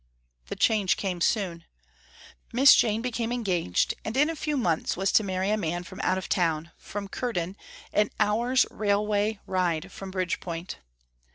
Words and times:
The 0.47 0.55
change 0.55 0.97
came 0.97 1.19
very 1.19 1.29
soon. 1.29 1.63
Miss 2.51 2.73
Jane 2.73 3.03
became 3.03 3.31
engaged 3.31 3.93
and 4.03 4.17
in 4.17 4.31
a 4.31 4.35
few 4.35 4.57
months 4.57 4.97
was 4.97 5.11
to 5.11 5.23
marry 5.23 5.51
a 5.51 5.57
man 5.57 5.83
from 5.83 5.99
out 5.99 6.17
of 6.17 6.27
town, 6.27 6.71
from 6.79 7.07
Curden, 7.07 7.55
an 7.93 8.09
hour's 8.19 8.65
railway 8.71 9.39
ride 9.45 9.91
from 9.91 10.09
Bridgepoint. 10.11 10.77